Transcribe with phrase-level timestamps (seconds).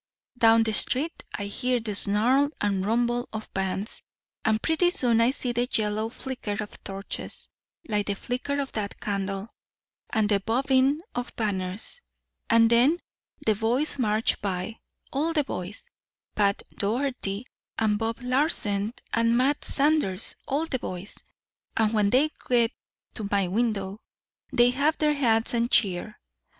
[0.35, 4.01] Down the street I hear the snarl and rumble of bands,
[4.43, 7.51] and pretty soon I see the yellow flicker of torches,
[7.87, 9.49] like the flicker of that candle,
[10.09, 12.01] and the bobbing of banners.
[12.49, 12.97] And then
[13.45, 14.79] the boys march by.
[15.13, 15.85] All the boys!
[16.33, 17.45] Pat Doherty,
[17.77, 21.21] and Bob Larsen, and Matt Sanders all the boys!
[21.77, 22.71] And when they get
[23.13, 24.01] to my window
[24.51, 26.19] they wave their hats and cheer.